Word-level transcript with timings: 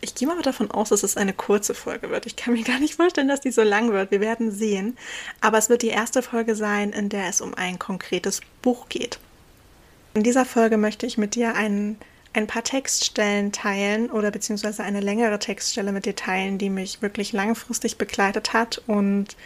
ich 0.00 0.14
gehe 0.14 0.28
mal 0.28 0.40
davon 0.42 0.70
aus, 0.70 0.90
dass 0.90 1.02
es 1.02 1.16
eine 1.16 1.32
kurze 1.32 1.74
Folge 1.74 2.10
wird. 2.10 2.26
Ich 2.26 2.36
kann 2.36 2.54
mir 2.54 2.62
gar 2.62 2.78
nicht 2.78 2.94
vorstellen, 2.94 3.28
dass 3.28 3.40
die 3.40 3.50
so 3.50 3.62
lang 3.62 3.90
wird. 3.92 4.10
Wir 4.10 4.20
werden 4.20 4.50
sehen. 4.50 4.96
Aber 5.40 5.58
es 5.58 5.68
wird 5.68 5.82
die 5.82 5.88
erste 5.88 6.22
Folge 6.22 6.54
sein, 6.54 6.92
in 6.92 7.08
der 7.08 7.28
es 7.28 7.40
um 7.40 7.54
ein 7.54 7.78
konkretes 7.78 8.40
Buch 8.60 8.88
geht. 8.88 9.18
In 10.12 10.22
dieser 10.22 10.44
Folge 10.44 10.76
möchte 10.76 11.06
ich 11.06 11.18
mit 11.18 11.34
dir 11.34 11.54
ein, 11.54 11.96
ein 12.34 12.46
paar 12.46 12.62
Textstellen 12.62 13.50
teilen 13.50 14.10
oder 14.10 14.30
beziehungsweise 14.30 14.84
eine 14.84 15.00
längere 15.00 15.38
Textstelle 15.38 15.90
mit 15.90 16.04
dir 16.04 16.14
teilen, 16.14 16.58
die 16.58 16.70
mich 16.70 17.02
wirklich 17.02 17.32
langfristig 17.32 17.98
begleitet 17.98 18.52
hat 18.52 18.82
und 18.86 19.36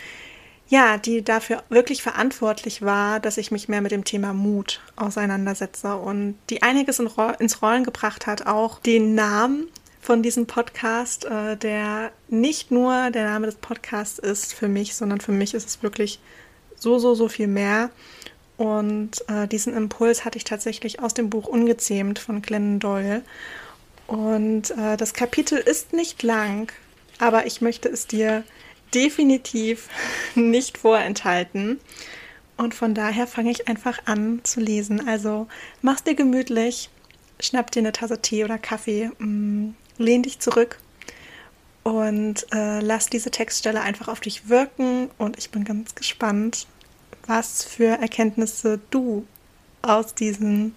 ja, 0.71 0.99
die 0.99 1.23
dafür 1.23 1.63
wirklich 1.71 2.03
verantwortlich 2.03 2.83
war, 2.83 3.21
dass 3.21 3.39
ich 3.39 3.51
mich 3.51 3.69
mehr 3.69 3.81
mit 3.81 3.93
dem 3.93 4.05
Thema 4.05 4.35
Mut 4.35 4.83
auseinandersetze 4.97 5.97
und 5.97 6.37
die 6.51 6.63
einiges 6.63 6.99
in, 6.99 7.09
ins 7.39 7.63
Rollen 7.63 7.85
gebracht 7.85 8.27
hat, 8.27 8.47
auch 8.47 8.79
den 8.81 9.15
Namen 9.15 9.69
von 10.09 10.23
diesem 10.23 10.47
Podcast, 10.47 11.27
äh, 11.27 11.59
der 11.59 12.13
nicht 12.29 12.71
nur 12.71 13.11
der 13.11 13.27
Name 13.27 13.45
des 13.45 13.57
Podcasts 13.57 14.19
ist 14.19 14.55
für 14.55 14.67
mich, 14.67 14.95
sondern 14.95 15.21
für 15.21 15.33
mich 15.33 15.53
ist 15.53 15.69
es 15.69 15.83
wirklich 15.83 16.19
so, 16.77 16.99
so, 16.99 17.15
so 17.15 17.29
viel 17.29 17.47
mehr. 17.47 17.91
Und 18.57 19.23
äh, 19.29 19.47
diesen 19.47 19.77
Impuls 19.77 20.25
hatte 20.25 20.39
ich 20.39 20.45
tatsächlich 20.45 21.01
aus 21.01 21.13
dem 21.13 21.29
Buch 21.29 21.47
Ungezähmt 21.47 22.19
von 22.19 22.41
Glennon 22.41 22.79
Doyle. 22.81 23.23
Und 24.07 24.71
äh, 24.71 24.97
das 24.97 25.13
Kapitel 25.13 25.59
ist 25.59 25.93
nicht 25.93 26.23
lang, 26.23 26.73
aber 27.19 27.45
ich 27.45 27.61
möchte 27.61 27.91
es 27.91 28.07
dir 28.07 28.45
definitiv 28.95 29.91
nicht 30.35 30.79
vorenthalten. 30.79 31.81
Und 32.57 32.75
von 32.75 32.95
daher 32.95 33.27
fange 33.27 33.51
ich 33.51 33.69
einfach 33.69 33.99
an 34.07 34.41
zu 34.43 34.61
lesen. 34.61 35.07
Also 35.07 35.49
mach's 35.83 36.05
dir 36.05 36.15
gemütlich, 36.15 36.89
schnapp 37.41 37.71
dir 37.73 37.81
eine 37.81 37.93
Tasse 37.93 38.23
Tee 38.23 38.47
oder 38.47 38.57
Kaffee, 38.57 39.11
mm, 39.19 39.75
lehn 39.99 40.23
dich 40.23 40.39
zurück 40.39 40.79
und 41.83 42.47
äh, 42.53 42.81
lass 42.81 43.09
diese 43.09 43.31
Textstelle 43.31 43.81
einfach 43.81 44.09
auf 44.09 44.21
dich 44.21 44.49
wirken. 44.49 45.11
Und 45.19 45.39
ich 45.39 45.51
bin 45.51 45.65
ganz 45.65 45.95
gespannt, 45.95 46.67
was 47.27 47.65
für 47.65 47.99
Erkenntnisse 48.01 48.81
du 48.91 49.27
aus 49.83 50.15
diesem 50.15 50.75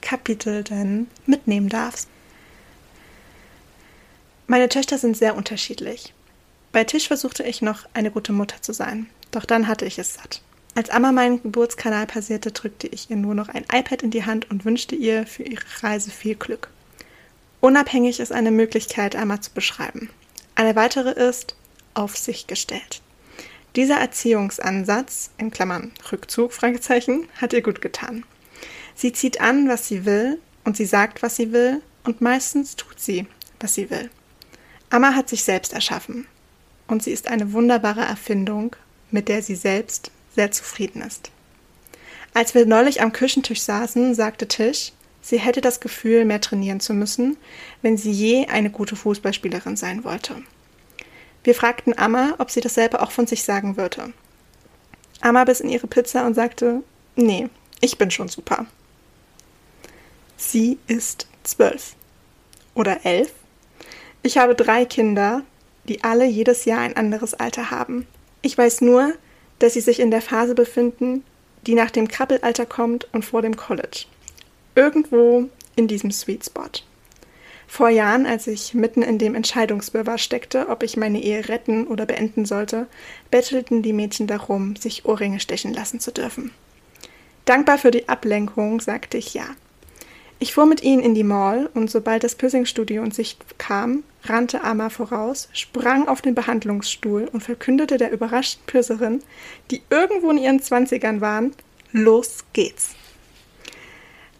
Kapitel 0.00 0.64
denn 0.64 1.08
mitnehmen 1.26 1.68
darfst. 1.68 2.08
Meine 4.46 4.68
Töchter 4.68 4.98
sind 4.98 5.16
sehr 5.16 5.36
unterschiedlich. 5.36 6.14
Bei 6.72 6.84
Tisch 6.84 7.08
versuchte 7.08 7.42
ich 7.42 7.62
noch 7.62 7.86
eine 7.94 8.10
gute 8.10 8.32
Mutter 8.32 8.62
zu 8.62 8.72
sein, 8.72 9.08
doch 9.30 9.44
dann 9.44 9.68
hatte 9.68 9.84
ich 9.84 9.98
es 9.98 10.14
satt. 10.14 10.42
Als 10.74 10.90
Amma 10.90 11.12
meinen 11.12 11.42
Geburtskanal 11.42 12.06
passierte, 12.06 12.52
drückte 12.52 12.86
ich 12.86 13.10
ihr 13.10 13.16
nur 13.16 13.34
noch 13.34 13.48
ein 13.48 13.64
iPad 13.72 14.02
in 14.02 14.10
die 14.10 14.24
Hand 14.24 14.50
und 14.50 14.64
wünschte 14.64 14.94
ihr 14.94 15.26
für 15.26 15.42
ihre 15.42 15.64
Reise 15.82 16.10
viel 16.10 16.36
Glück. 16.36 16.70
Unabhängig 17.60 18.20
ist 18.20 18.32
eine 18.32 18.50
Möglichkeit 18.50 19.14
einmal 19.16 19.40
zu 19.40 19.52
beschreiben. 19.52 20.10
Eine 20.54 20.76
weitere 20.76 21.10
ist 21.10 21.54
auf 21.94 22.16
sich 22.16 22.46
gestellt. 22.46 23.02
Dieser 23.76 23.96
Erziehungsansatz, 23.96 25.30
in 25.38 25.50
Klammern 25.50 25.92
Rückzug, 26.10 26.52
Fragezeichen, 26.52 27.28
hat 27.40 27.52
ihr 27.52 27.62
gut 27.62 27.80
getan. 27.80 28.24
Sie 28.94 29.12
zieht 29.12 29.40
an, 29.40 29.68
was 29.68 29.86
sie 29.86 30.04
will, 30.04 30.40
und 30.64 30.76
sie 30.76 30.86
sagt, 30.86 31.22
was 31.22 31.36
sie 31.36 31.52
will, 31.52 31.80
und 32.04 32.20
meistens 32.20 32.76
tut 32.76 32.98
sie, 32.98 33.26
was 33.60 33.74
sie 33.74 33.90
will. 33.90 34.10
Amma 34.88 35.14
hat 35.14 35.28
sich 35.28 35.44
selbst 35.44 35.72
erschaffen, 35.72 36.26
und 36.88 37.02
sie 37.02 37.12
ist 37.12 37.28
eine 37.28 37.52
wunderbare 37.52 38.00
Erfindung, 38.00 38.74
mit 39.10 39.28
der 39.28 39.42
sie 39.42 39.54
selbst 39.54 40.10
sehr 40.34 40.50
zufrieden 40.50 41.02
ist. 41.02 41.30
Als 42.34 42.54
wir 42.54 42.66
neulich 42.66 43.02
am 43.02 43.12
Küchentisch 43.12 43.60
saßen, 43.62 44.14
sagte 44.14 44.48
Tisch, 44.48 44.92
Sie 45.22 45.38
hätte 45.38 45.60
das 45.60 45.80
Gefühl, 45.80 46.24
mehr 46.24 46.40
trainieren 46.40 46.80
zu 46.80 46.94
müssen, 46.94 47.36
wenn 47.82 47.96
sie 47.96 48.10
je 48.10 48.46
eine 48.46 48.70
gute 48.70 48.96
Fußballspielerin 48.96 49.76
sein 49.76 50.04
wollte. 50.04 50.36
Wir 51.44 51.54
fragten 51.54 51.96
Amma, 51.96 52.34
ob 52.38 52.50
sie 52.50 52.60
dasselbe 52.60 53.02
auch 53.02 53.10
von 53.10 53.26
sich 53.26 53.42
sagen 53.44 53.76
würde. 53.76 54.12
Amma 55.20 55.44
biss 55.44 55.60
in 55.60 55.68
ihre 55.68 55.86
Pizza 55.86 56.26
und 56.26 56.34
sagte, 56.34 56.82
nee, 57.16 57.48
ich 57.80 57.98
bin 57.98 58.10
schon 58.10 58.28
super. 58.28 58.66
Sie 60.36 60.78
ist 60.86 61.26
zwölf. 61.42 61.94
Oder 62.74 63.04
elf. 63.04 63.32
Ich 64.22 64.38
habe 64.38 64.54
drei 64.54 64.84
Kinder, 64.84 65.42
die 65.84 66.02
alle 66.04 66.26
jedes 66.26 66.64
Jahr 66.64 66.80
ein 66.80 66.96
anderes 66.96 67.34
Alter 67.34 67.70
haben. 67.70 68.06
Ich 68.42 68.56
weiß 68.56 68.80
nur, 68.80 69.14
dass 69.58 69.74
sie 69.74 69.80
sich 69.80 70.00
in 70.00 70.10
der 70.10 70.22
Phase 70.22 70.54
befinden, 70.54 71.24
die 71.66 71.74
nach 71.74 71.90
dem 71.90 72.08
Krabbelalter 72.08 72.64
kommt 72.64 73.06
und 73.12 73.24
vor 73.24 73.42
dem 73.42 73.56
College 73.56 74.06
irgendwo 74.74 75.48
in 75.76 75.88
diesem 75.88 76.10
Sweet 76.10 76.46
Spot. 76.46 76.70
Vor 77.66 77.88
Jahren, 77.88 78.26
als 78.26 78.48
ich 78.48 78.74
mitten 78.74 79.02
in 79.02 79.18
dem 79.18 79.36
Entscheidungswirrwarr 79.36 80.18
steckte, 80.18 80.68
ob 80.68 80.82
ich 80.82 80.96
meine 80.96 81.22
Ehe 81.22 81.48
retten 81.48 81.86
oder 81.86 82.04
beenden 82.04 82.44
sollte, 82.44 82.88
bettelten 83.30 83.82
die 83.82 83.92
Mädchen 83.92 84.26
darum, 84.26 84.74
sich 84.74 85.04
Ohrringe 85.04 85.38
stechen 85.38 85.72
lassen 85.72 86.00
zu 86.00 86.10
dürfen. 86.10 86.50
Dankbar 87.44 87.78
für 87.78 87.92
die 87.92 88.08
Ablenkung 88.08 88.80
sagte 88.80 89.18
ich 89.18 89.34
ja. 89.34 89.44
Ich 90.40 90.54
fuhr 90.54 90.66
mit 90.66 90.82
ihnen 90.82 91.02
in 91.02 91.14
die 91.14 91.22
Mall 91.22 91.70
und 91.74 91.90
sobald 91.90 92.24
das 92.24 92.34
Piercing-Studio 92.34 93.04
in 93.04 93.10
Sicht 93.10 93.58
kam, 93.58 94.04
rannte 94.24 94.64
Amma 94.64 94.88
voraus, 94.88 95.48
sprang 95.52 96.08
auf 96.08 96.22
den 96.22 96.34
Behandlungsstuhl 96.34 97.28
und 97.30 97.42
verkündete 97.42 97.98
der 97.98 98.10
überraschten 98.10 98.64
Piercerin, 98.66 99.22
die 99.70 99.82
irgendwo 99.90 100.30
in 100.30 100.38
ihren 100.38 100.62
Zwanzigern 100.62 101.20
waren, 101.20 101.52
los 101.92 102.44
geht's. 102.52 102.96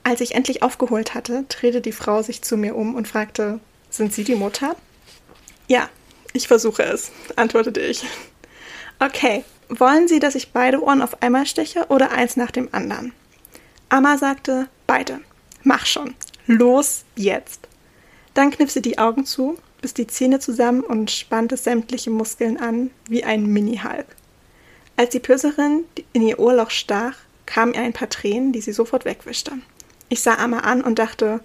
Als 0.02 0.20
ich 0.20 0.34
endlich 0.34 0.62
aufgeholt 0.62 1.14
hatte, 1.14 1.44
drehte 1.48 1.80
die 1.80 1.92
Frau 1.92 2.22
sich 2.22 2.42
zu 2.42 2.56
mir 2.56 2.74
um 2.74 2.94
und 2.94 3.06
fragte, 3.06 3.60
sind 3.90 4.12
Sie 4.12 4.24
die 4.24 4.34
Mutter? 4.34 4.76
Ja, 5.68 5.88
ich 6.32 6.48
versuche 6.48 6.82
es, 6.82 7.10
antwortete 7.36 7.80
ich. 7.80 8.04
Okay, 8.98 9.44
wollen 9.68 10.08
Sie, 10.08 10.18
dass 10.18 10.34
ich 10.34 10.52
beide 10.52 10.82
Ohren 10.82 11.02
auf 11.02 11.22
einmal 11.22 11.46
steche 11.46 11.86
oder 11.88 12.12
eins 12.12 12.36
nach 12.36 12.50
dem 12.50 12.68
anderen? 12.72 13.12
Amma 13.88 14.18
sagte, 14.18 14.68
beide. 14.86 15.20
Mach 15.62 15.86
schon. 15.86 16.14
Los 16.46 17.04
jetzt. 17.16 17.68
Dann 18.34 18.50
kniff 18.50 18.70
sie 18.70 18.82
die 18.82 18.98
Augen 18.98 19.24
zu, 19.26 19.56
biss 19.80 19.94
die 19.94 20.06
Zähne 20.06 20.38
zusammen 20.38 20.82
und 20.82 21.10
spannte 21.10 21.56
sämtliche 21.56 22.10
Muskeln 22.10 22.58
an, 22.58 22.90
wie 23.08 23.24
ein 23.24 23.46
Mini-Hulk. 23.46 24.06
Als 24.96 25.10
die 25.10 25.20
Pöserin 25.20 25.84
in 26.12 26.22
ihr 26.22 26.38
Ohrloch 26.38 26.70
stach, 26.70 27.16
kamen 27.46 27.74
ihr 27.74 27.80
ein 27.80 27.92
paar 27.92 28.10
Tränen, 28.10 28.52
die 28.52 28.60
sie 28.60 28.72
sofort 28.72 29.04
wegwischte. 29.04 29.52
Ich 30.12 30.22
sah 30.22 30.34
Amma 30.34 30.58
an 30.58 30.82
und 30.82 30.98
dachte, 30.98 31.40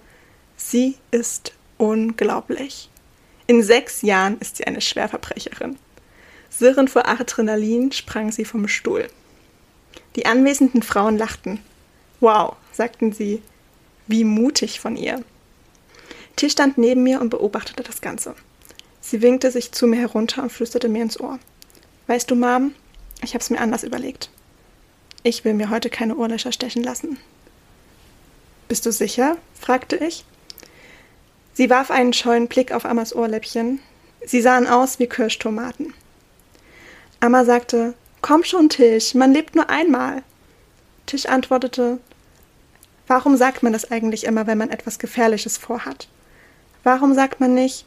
sie 0.56 0.96
ist 1.12 1.52
unglaublich. 1.78 2.90
In 3.46 3.62
sechs 3.62 4.02
Jahren 4.02 4.38
ist 4.40 4.56
sie 4.56 4.66
eine 4.66 4.80
Schwerverbrecherin. 4.80 5.78
Sirrend 6.50 6.90
vor 6.90 7.06
Adrenalin 7.06 7.92
sprang 7.92 8.32
sie 8.32 8.44
vom 8.44 8.66
Stuhl. 8.66 9.06
Die 10.16 10.26
anwesenden 10.26 10.82
Frauen 10.82 11.16
lachten. 11.16 11.60
Wow, 12.18 12.56
sagten 12.72 13.12
sie, 13.12 13.40
wie 14.08 14.24
mutig 14.24 14.80
von 14.80 14.96
ihr. 14.96 15.22
Tisch 16.34 16.52
stand 16.52 16.76
neben 16.76 17.04
mir 17.04 17.20
und 17.20 17.30
beobachtete 17.30 17.84
das 17.84 18.00
Ganze. 18.00 18.34
Sie 19.00 19.22
winkte 19.22 19.52
sich 19.52 19.70
zu 19.70 19.86
mir 19.86 20.00
herunter 20.00 20.42
und 20.42 20.50
flüsterte 20.50 20.88
mir 20.88 21.02
ins 21.02 21.20
Ohr. 21.20 21.38
Weißt 22.08 22.28
du, 22.32 22.34
Mom, 22.34 22.74
ich 23.22 23.34
hab's 23.34 23.50
mir 23.50 23.60
anders 23.60 23.84
überlegt. 23.84 24.28
Ich 25.22 25.44
will 25.44 25.54
mir 25.54 25.70
heute 25.70 25.88
keine 25.88 26.16
Ohrlöcher 26.16 26.50
stechen 26.50 26.82
lassen. 26.82 27.18
Bist 28.68 28.86
du 28.86 28.92
sicher? 28.92 29.36
fragte 29.54 29.96
ich. 29.96 30.24
Sie 31.52 31.70
warf 31.70 31.90
einen 31.90 32.12
scheuen 32.12 32.48
Blick 32.48 32.72
auf 32.72 32.84
Ammas 32.84 33.14
Ohrläppchen, 33.14 33.80
Sie 34.24 34.42
sahen 34.42 34.66
aus 34.66 34.98
wie 34.98 35.06
Kirschtomaten. 35.06 35.94
Amma 37.20 37.44
sagte, 37.44 37.94
Komm 38.22 38.42
schon, 38.42 38.68
Tisch, 38.68 39.14
man 39.14 39.32
lebt 39.32 39.54
nur 39.54 39.70
einmal. 39.70 40.22
Tisch 41.06 41.26
antwortete, 41.26 42.00
Warum 43.06 43.36
sagt 43.36 43.62
man 43.62 43.72
das 43.72 43.90
eigentlich 43.90 44.24
immer, 44.24 44.48
wenn 44.48 44.58
man 44.58 44.70
etwas 44.70 44.98
Gefährliches 44.98 45.58
vorhat? 45.58 46.08
Warum 46.82 47.14
sagt 47.14 47.40
man 47.40 47.54
nicht, 47.54 47.86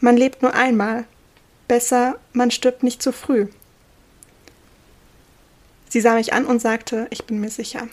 man 0.00 0.16
lebt 0.16 0.42
nur 0.42 0.54
einmal? 0.54 1.04
Besser, 1.68 2.18
man 2.32 2.50
stirbt 2.50 2.82
nicht 2.82 3.00
zu 3.00 3.12
früh. 3.12 3.46
Sie 5.88 6.00
sah 6.00 6.14
mich 6.14 6.32
an 6.32 6.46
und 6.46 6.60
sagte, 6.60 7.06
ich 7.10 7.24
bin 7.24 7.40
mir 7.40 7.50
sicher. 7.50 7.88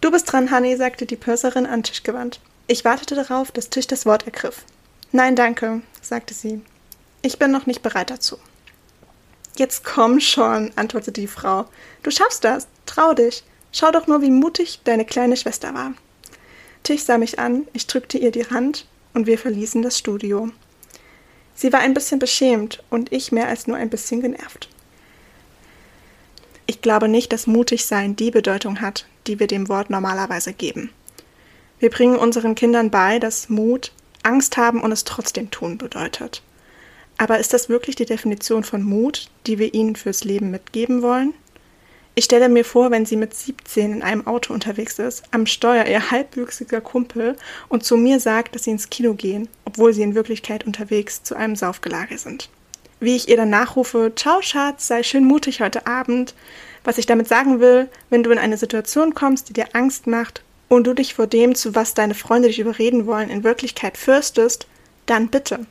Du 0.00 0.10
bist 0.10 0.32
dran, 0.32 0.50
Honey, 0.50 0.76
sagte 0.76 1.04
die 1.04 1.16
Purserin 1.16 1.66
an 1.66 1.82
Tisch 1.82 2.02
gewandt. 2.02 2.40
Ich 2.66 2.84
wartete 2.84 3.14
darauf, 3.14 3.52
dass 3.52 3.68
Tisch 3.68 3.86
das 3.86 4.06
Wort 4.06 4.24
ergriff. 4.24 4.64
Nein, 5.12 5.36
danke, 5.36 5.82
sagte 6.00 6.32
sie. 6.32 6.62
Ich 7.20 7.38
bin 7.38 7.50
noch 7.50 7.66
nicht 7.66 7.82
bereit 7.82 8.10
dazu. 8.10 8.38
Jetzt 9.56 9.84
komm 9.84 10.20
schon, 10.20 10.72
antwortete 10.76 11.20
die 11.20 11.26
Frau. 11.26 11.66
Du 12.02 12.10
schaffst 12.10 12.44
das. 12.44 12.66
Trau 12.86 13.12
dich. 13.12 13.44
Schau 13.72 13.90
doch 13.90 14.06
nur, 14.06 14.22
wie 14.22 14.30
mutig 14.30 14.80
deine 14.84 15.04
kleine 15.04 15.36
Schwester 15.36 15.74
war. 15.74 15.92
Tisch 16.82 17.02
sah 17.02 17.18
mich 17.18 17.38
an, 17.38 17.68
ich 17.72 17.86
drückte 17.86 18.16
ihr 18.16 18.30
die 18.30 18.48
Hand 18.48 18.86
und 19.12 19.26
wir 19.26 19.38
verließen 19.38 19.82
das 19.82 19.98
Studio. 19.98 20.50
Sie 21.54 21.72
war 21.72 21.80
ein 21.80 21.92
bisschen 21.92 22.18
beschämt 22.18 22.82
und 22.88 23.12
ich 23.12 23.32
mehr 23.32 23.48
als 23.48 23.66
nur 23.66 23.76
ein 23.76 23.90
bisschen 23.90 24.22
genervt. 24.22 24.68
Ich 26.66 26.80
glaube 26.80 27.08
nicht, 27.08 27.32
dass 27.32 27.46
mutig 27.46 27.84
sein 27.84 28.16
die 28.16 28.30
Bedeutung 28.30 28.80
hat, 28.80 29.06
die 29.30 29.38
wir 29.38 29.46
dem 29.46 29.68
Wort 29.68 29.90
normalerweise 29.90 30.52
geben. 30.52 30.90
Wir 31.78 31.88
bringen 31.88 32.16
unseren 32.16 32.56
Kindern 32.56 32.90
bei, 32.90 33.20
dass 33.20 33.48
Mut 33.48 33.92
Angst 34.24 34.56
haben 34.56 34.82
und 34.82 34.90
es 34.90 35.04
trotzdem 35.04 35.52
tun 35.52 35.78
bedeutet. 35.78 36.42
Aber 37.16 37.38
ist 37.38 37.52
das 37.52 37.68
wirklich 37.68 37.94
die 37.94 38.06
Definition 38.06 38.64
von 38.64 38.82
Mut, 38.82 39.30
die 39.46 39.60
wir 39.60 39.72
ihnen 39.72 39.94
fürs 39.94 40.24
Leben 40.24 40.50
mitgeben 40.50 41.00
wollen? 41.00 41.32
Ich 42.16 42.24
stelle 42.24 42.48
mir 42.48 42.64
vor, 42.64 42.90
wenn 42.90 43.06
sie 43.06 43.16
mit 43.16 43.34
17 43.34 43.92
in 43.92 44.02
einem 44.02 44.26
Auto 44.26 44.52
unterwegs 44.52 44.98
ist, 44.98 45.22
am 45.30 45.46
Steuer 45.46 45.86
ihr 45.86 46.10
halbwüchsiger 46.10 46.80
Kumpel 46.80 47.36
und 47.68 47.84
zu 47.84 47.96
mir 47.96 48.18
sagt, 48.18 48.56
dass 48.56 48.64
sie 48.64 48.72
ins 48.72 48.90
Kino 48.90 49.14
gehen, 49.14 49.48
obwohl 49.64 49.92
sie 49.92 50.02
in 50.02 50.16
Wirklichkeit 50.16 50.66
unterwegs 50.66 51.22
zu 51.22 51.36
einem 51.36 51.54
Saufgelage 51.54 52.18
sind. 52.18 52.50
Wie 53.00 53.16
ich 53.16 53.28
ihr 53.28 53.36
dann 53.36 53.50
nachrufe, 53.50 54.12
ciao 54.14 54.42
Schatz, 54.42 54.86
sei 54.86 55.02
schön 55.02 55.24
mutig 55.24 55.60
heute 55.60 55.86
Abend. 55.86 56.34
Was 56.84 56.98
ich 56.98 57.06
damit 57.06 57.28
sagen 57.28 57.60
will, 57.60 57.88
wenn 58.10 58.22
du 58.22 58.30
in 58.30 58.38
eine 58.38 58.56
Situation 58.56 59.14
kommst, 59.14 59.48
die 59.48 59.54
dir 59.54 59.68
Angst 59.72 60.06
macht 60.06 60.42
und 60.68 60.86
du 60.86 60.94
dich 60.94 61.14
vor 61.14 61.26
dem, 61.26 61.54
zu 61.54 61.74
was 61.74 61.94
deine 61.94 62.14
Freunde 62.14 62.48
dich 62.48 62.60
überreden 62.60 63.06
wollen, 63.06 63.30
in 63.30 63.44
Wirklichkeit 63.44 63.96
fürstest, 63.96 64.66
dann 65.06 65.28
bitte, 65.28 65.66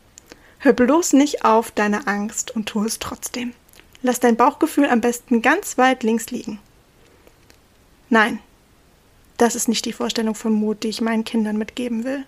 Hör 0.62 0.74
bloß 0.74 1.14
nicht 1.14 1.46
auf 1.46 1.72
deine 1.72 2.06
Angst 2.08 2.54
und 2.54 2.66
tu 2.68 2.84
es 2.84 3.00
trotzdem. 3.00 3.54
Lass 4.02 4.20
dein 4.20 4.36
Bauchgefühl 4.36 4.90
am 4.90 5.00
besten 5.00 5.42
ganz 5.42 5.78
weit 5.78 6.04
links 6.04 6.32
liegen. 6.32 6.60
Nein, 8.10 8.40
das 9.38 9.56
ist 9.56 9.70
nicht 9.70 9.86
die 9.86 9.94
Vorstellung 9.94 10.36
von 10.36 10.52
Mut, 10.52 10.84
die 10.84 10.90
ich 10.90 11.00
meinen 11.00 11.24
Kindern 11.24 11.58
mitgeben 11.58 12.04
will. 12.04 12.26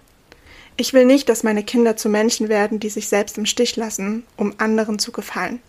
Ich 0.82 0.94
will 0.94 1.06
nicht, 1.06 1.30
dass 1.30 1.44
meine 1.44 1.62
Kinder 1.62 1.96
zu 1.96 2.10
Menschen 2.10 2.50
werden, 2.50 2.80
die 2.80 2.90
sich 2.90 3.08
selbst 3.08 3.38
im 3.38 3.46
Stich 3.46 3.76
lassen, 3.76 4.24
um 4.36 4.56
anderen 4.58 4.98
zu 4.98 5.12
gefallen. 5.12 5.62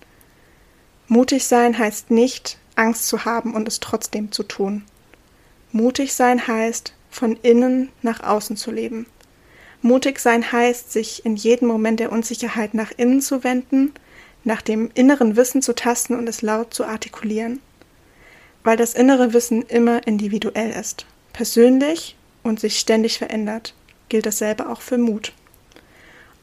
Mutig 1.06 1.44
sein 1.44 1.78
heißt 1.78 2.10
nicht, 2.10 2.56
Angst 2.76 3.08
zu 3.08 3.26
haben 3.26 3.52
und 3.52 3.68
es 3.68 3.78
trotzdem 3.78 4.32
zu 4.32 4.42
tun. 4.42 4.84
Mutig 5.70 6.14
sein 6.14 6.46
heißt, 6.46 6.94
von 7.10 7.36
innen 7.42 7.90
nach 8.00 8.22
außen 8.22 8.56
zu 8.56 8.70
leben, 8.70 9.04
Mutig 9.82 10.18
sein 10.18 10.50
heißt, 10.50 10.90
sich 10.90 11.26
in 11.26 11.36
jedem 11.36 11.68
Moment 11.68 12.00
der 12.00 12.10
Unsicherheit 12.10 12.72
nach 12.72 12.90
innen 12.96 13.20
zu 13.20 13.44
wenden, 13.44 13.92
nach 14.44 14.62
dem 14.62 14.90
inneren 14.94 15.36
Wissen 15.36 15.60
zu 15.60 15.74
tasten 15.74 16.14
und 16.14 16.26
es 16.26 16.40
laut 16.40 16.72
zu 16.72 16.86
artikulieren. 16.86 17.60
Weil 18.64 18.78
das 18.78 18.94
innere 18.94 19.34
Wissen 19.34 19.60
immer 19.60 20.06
individuell 20.06 20.70
ist, 20.70 21.04
persönlich 21.34 22.16
und 22.42 22.60
sich 22.60 22.78
ständig 22.78 23.18
verändert, 23.18 23.74
gilt 24.12 24.26
dasselbe 24.26 24.68
auch 24.68 24.82
für 24.82 24.98
Mut. 24.98 25.32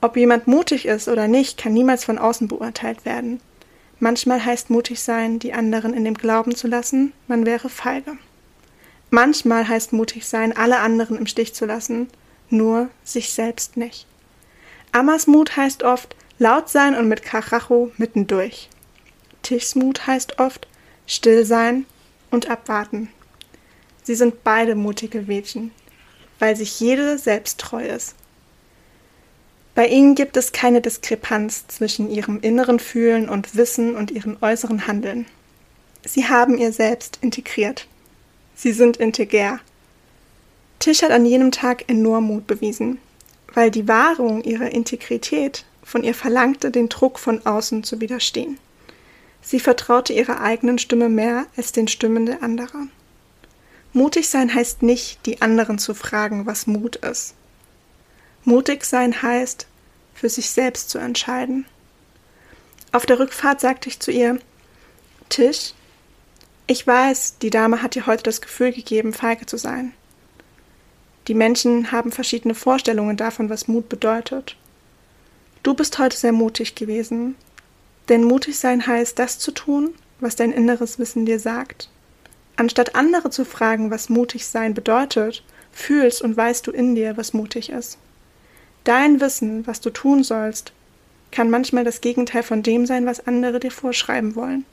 Ob 0.01 0.17
jemand 0.17 0.47
mutig 0.47 0.87
ist 0.87 1.07
oder 1.07 1.27
nicht, 1.27 1.59
kann 1.59 1.71
niemals 1.71 2.03
von 2.03 2.17
außen 2.17 2.47
beurteilt 2.47 3.05
werden. 3.05 3.39
Manchmal 3.99 4.43
heißt 4.43 4.71
mutig 4.71 5.01
sein, 5.01 5.37
die 5.37 5.53
anderen 5.53 5.93
in 5.93 6.03
dem 6.03 6.15
Glauben 6.15 6.55
zu 6.55 6.67
lassen, 6.67 7.13
man 7.27 7.45
wäre 7.45 7.69
feige. 7.69 8.17
Manchmal 9.11 9.67
heißt 9.67 9.93
mutig 9.93 10.27
sein, 10.27 10.57
alle 10.57 10.79
anderen 10.79 11.15
im 11.15 11.27
Stich 11.27 11.53
zu 11.53 11.67
lassen, 11.67 12.07
nur 12.49 12.89
sich 13.03 13.33
selbst 13.33 13.77
nicht. 13.77 14.07
Ammas 14.91 15.27
Mut 15.27 15.55
heißt 15.55 15.83
oft 15.83 16.15
laut 16.39 16.69
sein 16.69 16.95
und 16.95 17.07
mit 17.07 17.21
Karacho 17.21 17.91
mittendurch. 17.97 18.69
Tischs 19.43 19.75
Mut 19.75 20.07
heißt 20.07 20.39
oft 20.39 20.67
still 21.05 21.45
sein 21.45 21.85
und 22.31 22.49
abwarten. 22.49 23.09
Sie 24.01 24.15
sind 24.15 24.43
beide 24.43 24.73
mutige 24.73 25.21
Mädchen, 25.21 25.69
weil 26.39 26.55
sich 26.55 26.79
jede 26.79 27.17
selbst 27.17 27.59
treu 27.59 27.85
ist. 27.85 28.15
Bei 29.75 29.87
ihnen 29.87 30.15
gibt 30.15 30.35
es 30.35 30.51
keine 30.51 30.81
Diskrepanz 30.81 31.67
zwischen 31.67 32.09
ihrem 32.09 32.39
inneren 32.41 32.79
Fühlen 32.79 33.29
und 33.29 33.55
Wissen 33.55 33.95
und 33.95 34.11
ihrem 34.11 34.37
äußeren 34.41 34.87
Handeln. 34.87 35.25
Sie 36.05 36.27
haben 36.27 36.57
ihr 36.57 36.73
Selbst 36.73 37.19
integriert. 37.21 37.87
Sie 38.55 38.71
sind 38.71 38.97
integer. 38.97 39.59
Tisch 40.79 41.01
hat 41.01 41.11
an 41.11 41.25
jenem 41.25 41.51
Tag 41.51 41.89
enorm 41.89 42.25
Mut 42.25 42.47
bewiesen, 42.47 42.99
weil 43.53 43.71
die 43.71 43.87
Wahrung 43.87 44.43
ihrer 44.43 44.71
Integrität 44.71 45.65
von 45.83 46.03
ihr 46.03 46.13
verlangte, 46.13 46.71
den 46.71 46.89
Druck 46.89 47.19
von 47.19 47.45
außen 47.45 47.83
zu 47.83 47.99
widerstehen. 47.99 48.57
Sie 49.41 49.59
vertraute 49.59 50.13
ihrer 50.13 50.41
eigenen 50.41 50.77
Stimme 50.77 51.09
mehr 51.09 51.45
als 51.57 51.71
den 51.71 51.87
Stimmen 51.87 52.25
der 52.25 52.43
anderen. 52.43 52.91
Mutig 53.93 54.29
sein 54.29 54.53
heißt 54.53 54.83
nicht, 54.83 55.25
die 55.25 55.41
anderen 55.41 55.79
zu 55.79 55.93
fragen, 55.93 56.45
was 56.45 56.67
Mut 56.67 56.97
ist. 56.97 57.33
Mutig 58.43 58.85
sein 58.85 59.21
heißt, 59.21 59.67
für 60.13 60.29
sich 60.29 60.49
selbst 60.49 60.89
zu 60.89 60.97
entscheiden. 60.97 61.65
Auf 62.91 63.05
der 63.05 63.19
Rückfahrt 63.19 63.61
sagte 63.61 63.89
ich 63.89 63.99
zu 63.99 64.11
ihr, 64.11 64.39
Tisch, 65.29 65.73
ich 66.67 66.85
weiß, 66.85 67.37
die 67.41 67.49
Dame 67.49 67.81
hat 67.81 67.95
dir 67.95 68.05
heute 68.05 68.23
das 68.23 68.41
Gefühl 68.41 68.71
gegeben, 68.71 69.13
feige 69.13 69.45
zu 69.45 69.57
sein. 69.57 69.93
Die 71.27 71.33
Menschen 71.33 71.91
haben 71.91 72.11
verschiedene 72.11 72.55
Vorstellungen 72.55 73.17
davon, 73.17 73.49
was 73.49 73.67
Mut 73.67 73.89
bedeutet. 73.89 74.55
Du 75.63 75.73
bist 75.73 75.99
heute 75.99 76.17
sehr 76.17 76.31
mutig 76.31 76.75
gewesen, 76.75 77.35
denn 78.07 78.23
mutig 78.23 78.57
sein 78.57 78.85
heißt, 78.85 79.17
das 79.19 79.39
zu 79.39 79.51
tun, 79.51 79.93
was 80.19 80.35
dein 80.35 80.51
inneres 80.51 80.99
Wissen 80.99 81.25
dir 81.25 81.39
sagt. 81.39 81.89
Anstatt 82.59 82.93
andere 82.93 83.29
zu 83.29 83.45
fragen, 83.45 83.89
was 83.89 84.09
mutig 84.09 84.45
sein 84.45 84.73
bedeutet, 84.73 85.45
fühlst 85.71 86.21
und 86.21 86.35
weißt 86.35 86.67
du 86.67 86.71
in 86.71 86.93
dir, 86.93 87.15
was 87.15 87.31
mutig 87.31 87.69
ist. 87.69 87.97
Dein 88.83 89.21
Wissen, 89.21 89.65
was 89.65 89.79
du 89.79 89.89
tun 89.89 90.25
sollst, 90.25 90.73
kann 91.31 91.49
manchmal 91.49 91.85
das 91.85 92.01
Gegenteil 92.01 92.43
von 92.43 92.61
dem 92.61 92.85
sein, 92.85 93.05
was 93.05 93.25
andere 93.25 93.61
dir 93.61 93.71
vorschreiben 93.71 94.35
wollen. 94.35 94.65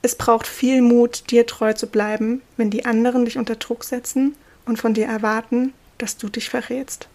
Es 0.00 0.16
braucht 0.16 0.46
viel 0.46 0.80
Mut, 0.80 1.30
dir 1.30 1.44
treu 1.44 1.74
zu 1.74 1.88
bleiben, 1.88 2.40
wenn 2.56 2.70
die 2.70 2.86
anderen 2.86 3.26
dich 3.26 3.36
unter 3.36 3.56
Druck 3.56 3.84
setzen 3.84 4.34
und 4.64 4.78
von 4.78 4.94
dir 4.94 5.08
erwarten, 5.08 5.74
dass 5.98 6.16
du 6.16 6.30
dich 6.30 6.48
verrätst. 6.48 7.06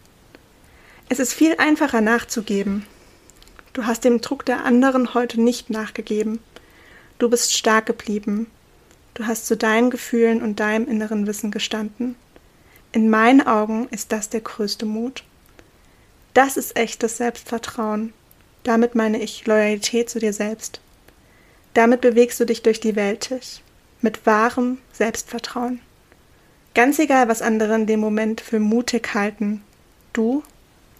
Es 1.09 1.17
ist 1.17 1.33
viel 1.33 1.55
einfacher 1.57 2.01
nachzugeben. 2.01 2.85
Du 3.73 3.87
hast 3.87 4.03
dem 4.03 4.21
Druck 4.21 4.45
der 4.45 4.65
anderen 4.65 5.15
heute 5.15 5.41
nicht 5.41 5.71
nachgegeben. 5.71 6.41
Du 7.17 7.27
bist 7.27 7.57
stark 7.57 7.87
geblieben. 7.87 8.51
Du 9.13 9.27
hast 9.27 9.45
zu 9.45 9.55
deinen 9.55 9.89
Gefühlen 9.89 10.41
und 10.41 10.59
deinem 10.59 10.87
inneren 10.87 11.27
Wissen 11.27 11.51
gestanden. 11.51 12.15
In 12.91 13.09
meinen 13.09 13.45
Augen 13.45 13.87
ist 13.89 14.11
das 14.11 14.29
der 14.29 14.41
größte 14.41 14.85
Mut. 14.85 15.23
Das 16.33 16.57
ist 16.57 16.77
echtes 16.77 17.17
Selbstvertrauen. 17.17 18.13
Damit 18.63 18.95
meine 18.95 19.21
ich 19.21 19.45
Loyalität 19.45 20.09
zu 20.09 20.19
dir 20.19 20.33
selbst. 20.33 20.79
Damit 21.73 22.01
bewegst 22.01 22.39
du 22.39 22.45
dich 22.45 22.63
durch 22.63 22.79
die 22.79 22.95
Welt 22.95 23.29
mit 24.01 24.25
wahrem 24.25 24.79
Selbstvertrauen. 24.91 25.79
Ganz 26.73 26.97
egal, 26.97 27.27
was 27.27 27.41
andere 27.41 27.75
in 27.75 27.85
dem 27.85 27.99
Moment 27.99 28.41
für 28.41 28.59
mutig 28.59 29.13
halten, 29.13 29.61
du 30.11 30.43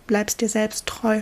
bleibst 0.05 0.41
dir 0.41 0.49
selbst 0.49 0.85
treu. 0.85 1.21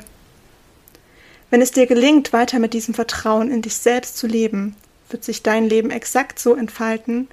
Wenn 1.50 1.62
es 1.62 1.72
dir 1.72 1.86
gelingt, 1.86 2.34
weiter 2.34 2.60
mit 2.60 2.74
diesem 2.74 2.94
Vertrauen 2.94 3.52
in 3.52 3.62
dich 3.62 3.76
selbst 3.76 4.18
zu 4.18 4.28
leben, 4.28 4.76
wird 5.12 5.24
sich 5.24 5.44
dein 5.44 5.68
Leben 5.68 5.92
exakt 5.92 6.40
so 6.40 6.56
entfalten, 6.56 7.28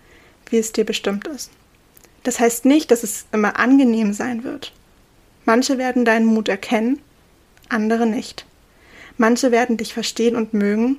wie 0.50 0.58
es 0.58 0.72
dir 0.72 0.84
bestimmt 0.84 1.26
ist. 1.26 1.50
Das 2.22 2.40
heißt 2.40 2.64
nicht, 2.64 2.90
dass 2.90 3.02
es 3.02 3.26
immer 3.32 3.58
angenehm 3.58 4.12
sein 4.12 4.44
wird. 4.44 4.72
Manche 5.44 5.78
werden 5.78 6.04
deinen 6.04 6.26
Mut 6.26 6.48
erkennen, 6.48 7.00
andere 7.68 8.06
nicht. 8.06 8.44
Manche 9.16 9.50
werden 9.50 9.76
dich 9.76 9.94
verstehen 9.94 10.36
und 10.36 10.52
mögen, 10.52 10.98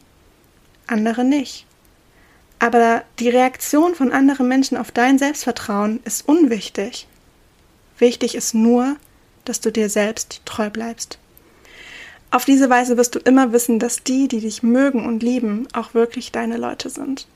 andere 0.88 1.24
nicht. 1.24 1.66
Aber 2.58 3.04
die 3.20 3.30
Reaktion 3.30 3.96
von 3.96 4.12
anderen 4.12 4.48
Menschen 4.48 4.78
auf 4.78 4.92
dein 4.92 5.18
Selbstvertrauen 5.18 6.02
ist 6.04 6.28
unwichtig. 6.28 7.08
Wichtig 7.98 8.36
ist 8.36 8.54
nur, 8.54 8.98
dass 9.46 9.62
du 9.62 9.72
dir 9.72 9.90
selbst 9.90 10.42
treu 10.46 10.70
bleibst. 10.70 11.20
Auf 12.32 12.46
diese 12.46 12.70
Weise 12.70 12.96
wirst 12.98 13.16
du 13.16 13.20
immer 13.20 13.54
wissen, 13.54 13.80
dass 13.80 14.04
die, 14.04 14.28
die 14.28 14.40
dich 14.40 14.62
mögen 14.62 15.06
und 15.06 15.24
lieben, 15.24 15.68
auch 15.74 15.94
wirklich 15.94 16.32
deine 16.32 16.58
Leute 16.58 16.90
sind. 16.90 17.28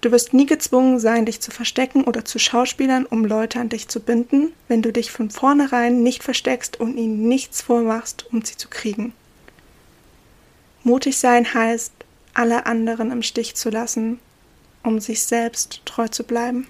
Du 0.00 0.10
wirst 0.10 0.32
nie 0.34 0.46
gezwungen 0.46 0.98
sein, 0.98 1.26
dich 1.26 1.40
zu 1.40 1.50
verstecken 1.50 2.04
oder 2.04 2.24
zu 2.24 2.38
Schauspielern, 2.38 3.06
um 3.06 3.24
Leute 3.24 3.60
an 3.60 3.68
dich 3.68 3.88
zu 3.88 4.00
binden, 4.00 4.52
wenn 4.68 4.82
du 4.82 4.92
dich 4.92 5.12
von 5.12 5.30
vornherein 5.30 6.02
nicht 6.02 6.24
versteckst 6.24 6.80
und 6.80 6.96
ihnen 6.96 7.28
nichts 7.28 7.62
vormachst, 7.62 8.26
um 8.32 8.42
sie 8.42 8.56
zu 8.56 8.68
kriegen. 8.68 9.12
Mutig 10.82 11.18
sein 11.18 11.54
heißt, 11.54 11.92
alle 12.34 12.66
anderen 12.66 13.12
im 13.12 13.22
Stich 13.22 13.54
zu 13.54 13.70
lassen, 13.70 14.18
um 14.82 14.98
sich 14.98 15.22
selbst 15.22 15.82
treu 15.84 16.08
zu 16.08 16.24
bleiben. 16.24 16.66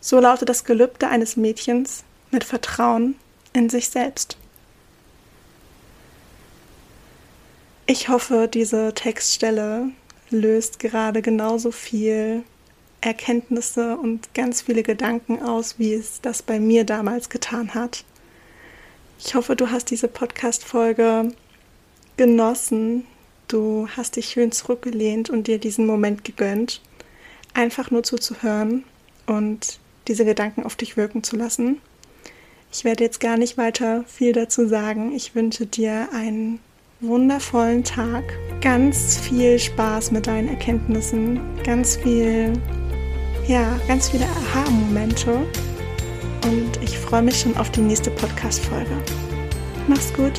So 0.00 0.20
lautet 0.20 0.48
das 0.48 0.64
Gelübde 0.64 1.08
eines 1.08 1.36
Mädchens 1.36 2.04
mit 2.30 2.44
Vertrauen 2.44 3.16
in 3.52 3.68
sich 3.68 3.88
selbst. 3.88 4.36
Ich 7.86 8.08
hoffe, 8.08 8.48
diese 8.52 8.94
Textstelle 8.94 9.90
löst 10.30 10.78
gerade 10.78 11.20
genauso 11.20 11.72
viel 11.72 12.44
Erkenntnisse 13.00 13.96
und 13.96 14.32
ganz 14.34 14.62
viele 14.62 14.84
Gedanken 14.84 15.42
aus, 15.42 15.78
wie 15.78 15.92
es 15.92 16.20
das 16.20 16.42
bei 16.42 16.60
mir 16.60 16.84
damals 16.84 17.28
getan 17.28 17.74
hat. 17.74 18.04
Ich 19.18 19.34
hoffe, 19.34 19.56
du 19.56 19.70
hast 19.70 19.90
diese 19.90 20.06
Podcast-Folge 20.06 21.32
genossen. 22.16 23.04
Du 23.48 23.88
hast 23.96 24.16
dich 24.16 24.28
schön 24.28 24.52
zurückgelehnt 24.52 25.28
und 25.28 25.48
dir 25.48 25.58
diesen 25.58 25.84
Moment 25.84 26.24
gegönnt, 26.24 26.80
einfach 27.52 27.90
nur 27.90 28.04
zuzuhören 28.04 28.84
und 29.26 29.80
diese 30.06 30.24
Gedanken 30.24 30.62
auf 30.62 30.76
dich 30.76 30.96
wirken 30.96 31.24
zu 31.24 31.36
lassen. 31.36 31.80
Ich 32.72 32.84
werde 32.84 33.04
jetzt 33.04 33.20
gar 33.20 33.36
nicht 33.36 33.58
weiter 33.58 34.04
viel 34.04 34.32
dazu 34.32 34.66
sagen. 34.66 35.14
Ich 35.14 35.34
wünsche 35.34 35.66
dir 35.66 36.08
einen 36.12 36.60
wundervollen 37.02 37.82
Tag, 37.82 38.22
ganz 38.60 39.18
viel 39.18 39.58
Spaß 39.58 40.12
mit 40.12 40.28
deinen 40.28 40.48
Erkenntnissen, 40.48 41.40
ganz 41.64 41.96
viel, 41.96 42.52
ja, 43.48 43.64
ganz 43.88 44.10
viele 44.10 44.24
Aha-Momente. 44.24 45.32
Und 46.44 46.70
ich 46.80 46.96
freue 46.96 47.22
mich 47.22 47.40
schon 47.40 47.56
auf 47.56 47.70
die 47.70 47.80
nächste 47.80 48.10
Podcast-Folge. 48.12 48.96
Mach's 49.88 50.12
gut. 50.14 50.38